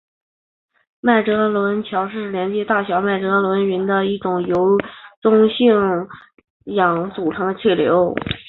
[0.99, 4.75] 麦哲伦桥是连接大小麦哲伦云的一条由
[5.21, 6.07] 中性
[6.65, 8.15] 氢组成的气流。